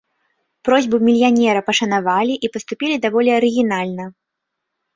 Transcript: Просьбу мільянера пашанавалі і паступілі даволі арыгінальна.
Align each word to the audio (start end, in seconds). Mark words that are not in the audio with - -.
Просьбу 0.69 0.97
мільянера 1.09 1.61
пашанавалі 1.69 2.33
і 2.47 2.51
паступілі 2.57 2.99
даволі 3.07 3.29
арыгінальна. 3.39 4.05